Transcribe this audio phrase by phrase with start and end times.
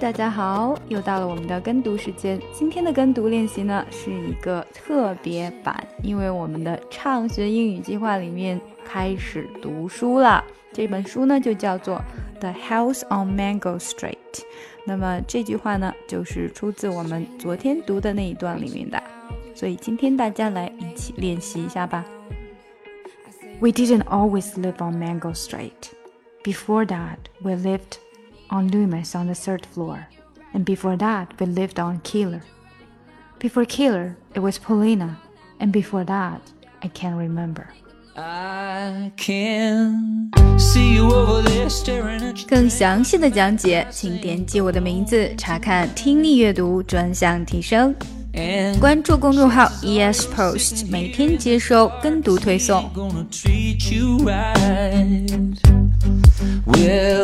[0.00, 2.38] 大家好，又到了我们的跟读时间。
[2.52, 10.44] 今天的跟读练习呢是一个特别版，因为我们的畅学英语计划里面开始读书了。
[10.72, 12.02] 这本书呢就叫做
[12.40, 14.16] 《The House on Mango Street》。
[14.84, 19.02] 那么这句话呢就是出自我们昨天读的那一段里面的，
[19.54, 22.04] 所以今天大家来一起练习一下吧。
[23.60, 25.90] We didn't always live on Mango Street.
[26.42, 27.98] Before that, we lived
[28.54, 30.06] on Loomis on the third floor,
[30.52, 32.42] and before that, we lived on Keeler.
[33.40, 35.18] Before Keeler, it was Paulina,
[35.58, 36.40] and before that,
[36.80, 37.66] I can't remember.
[38.16, 42.46] I can see you over there staring at you.
[42.48, 47.92] 更详细的讲解，请点击我的名字查看听力阅读专项提升。
[48.80, 52.88] 关注公众号 ES Post，每天接收跟读推送。
[56.66, 57.23] Well,